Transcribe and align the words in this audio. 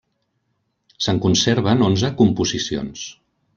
Se'n 1.07 1.19
conserven 1.27 1.85
onze 1.91 2.11
composicions. 2.25 3.07